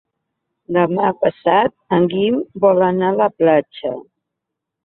[0.77, 3.97] Demà passat en Guim vol anar a la platja.